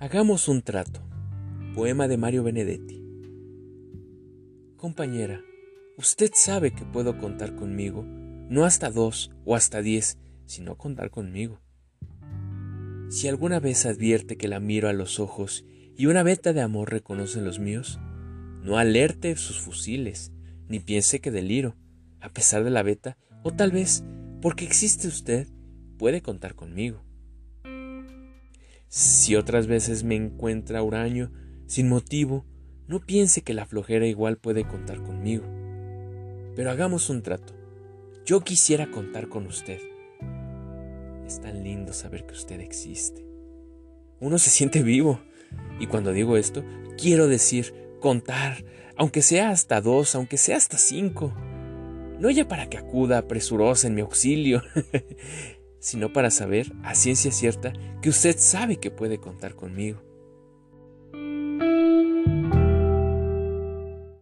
Hagamos 0.00 0.46
un 0.46 0.62
trato. 0.62 1.00
Poema 1.74 2.06
de 2.06 2.16
Mario 2.16 2.44
Benedetti. 2.44 3.04
Compañera, 4.76 5.42
usted 5.96 6.30
sabe 6.34 6.70
que 6.70 6.84
puedo 6.84 7.18
contar 7.18 7.56
conmigo, 7.56 8.04
no 8.48 8.64
hasta 8.64 8.92
dos 8.92 9.32
o 9.44 9.56
hasta 9.56 9.82
diez, 9.82 10.16
sino 10.46 10.76
contar 10.76 11.10
conmigo. 11.10 11.60
Si 13.08 13.26
alguna 13.26 13.58
vez 13.58 13.86
advierte 13.86 14.36
que 14.36 14.46
la 14.46 14.60
miro 14.60 14.88
a 14.88 14.92
los 14.92 15.18
ojos 15.18 15.64
y 15.96 16.06
una 16.06 16.22
veta 16.22 16.52
de 16.52 16.60
amor 16.60 16.92
reconoce 16.92 17.40
los 17.40 17.58
míos, 17.58 17.98
no 18.62 18.78
alerte 18.78 19.34
sus 19.34 19.58
fusiles, 19.58 20.30
ni 20.68 20.78
piense 20.78 21.18
que 21.18 21.32
deliro, 21.32 21.74
a 22.20 22.28
pesar 22.28 22.62
de 22.62 22.70
la 22.70 22.84
veta, 22.84 23.18
o 23.42 23.50
tal 23.50 23.72
vez, 23.72 24.04
porque 24.40 24.64
existe 24.64 25.08
usted, 25.08 25.48
puede 25.98 26.22
contar 26.22 26.54
conmigo. 26.54 27.07
Si 28.88 29.36
otras 29.36 29.66
veces 29.66 30.02
me 30.02 30.16
encuentra 30.16 30.82
huraño, 30.82 31.30
sin 31.66 31.88
motivo, 31.88 32.46
no 32.86 33.00
piense 33.00 33.42
que 33.42 33.52
la 33.52 33.66
flojera 33.66 34.06
igual 34.06 34.38
puede 34.38 34.66
contar 34.66 35.02
conmigo. 35.02 35.44
Pero 36.56 36.70
hagamos 36.70 37.10
un 37.10 37.22
trato. 37.22 37.54
Yo 38.24 38.40
quisiera 38.40 38.90
contar 38.90 39.28
con 39.28 39.46
usted. 39.46 39.78
Es 41.26 41.40
tan 41.40 41.62
lindo 41.62 41.92
saber 41.92 42.24
que 42.24 42.32
usted 42.32 42.60
existe. 42.60 43.26
Uno 44.20 44.38
se 44.38 44.48
siente 44.48 44.82
vivo. 44.82 45.20
Y 45.78 45.86
cuando 45.86 46.12
digo 46.12 46.38
esto, 46.38 46.64
quiero 46.96 47.28
decir 47.28 47.74
contar, 48.00 48.64
aunque 48.96 49.20
sea 49.20 49.50
hasta 49.50 49.82
dos, 49.82 50.14
aunque 50.14 50.38
sea 50.38 50.56
hasta 50.56 50.78
cinco. 50.78 51.34
No 52.18 52.30
ya 52.30 52.48
para 52.48 52.68
que 52.68 52.78
acuda 52.78 53.28
presurosa 53.28 53.86
en 53.86 53.94
mi 53.94 54.00
auxilio, 54.00 54.62
sino 55.78 56.12
para 56.12 56.30
saber 56.30 56.72
a 56.82 56.94
ciencia 56.94 57.32
cierta 57.32 57.72
que 58.02 58.08
usted 58.08 58.36
sabe 58.38 58.76
que 58.76 58.90
puede 58.90 59.18
contar 59.18 59.54
conmigo. 59.54 60.02